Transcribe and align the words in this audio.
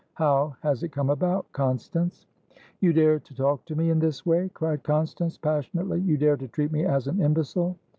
How 0.15 0.55
has 0.61 0.81
it 0.81 0.89
come 0.91 1.11
about, 1.11 1.51
Constance?" 1.51 2.25
"You 2.79 2.91
dare 2.91 3.19
to 3.19 3.35
talk 3.35 3.65
to 3.65 3.75
me 3.75 3.91
in 3.91 3.99
this 3.99 4.25
way!" 4.25 4.49
cried 4.51 4.81
Constance, 4.81 5.37
passionately. 5.37 6.01
"You 6.01 6.17
dare 6.17 6.37
to 6.37 6.47
treat 6.47 6.71
me 6.71 6.85
as 6.85 7.05
an 7.05 7.21
imbecile! 7.21 7.77